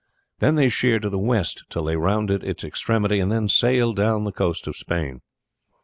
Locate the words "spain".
4.75-5.21